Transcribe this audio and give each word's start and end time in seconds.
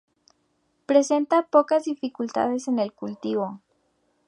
Presenta 0.87 1.43
pocas 1.47 1.83
dificultades 1.83 2.67
en 2.67 2.79
el 2.79 2.91
cultivo. 2.91 3.61